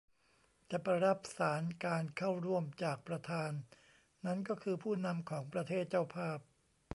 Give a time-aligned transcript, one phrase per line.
[0.71, 3.51] จะไปรับสาส์นการเข้าร่วมจากประธาน
[4.25, 6.39] นั้นก็คือผู้นำของประเทศเจ้าภาพ